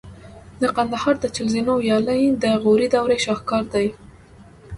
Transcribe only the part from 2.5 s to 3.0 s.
غوري